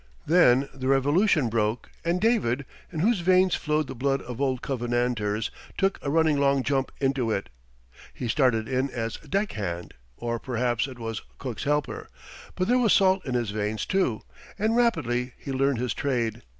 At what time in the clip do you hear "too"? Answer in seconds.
13.85-14.23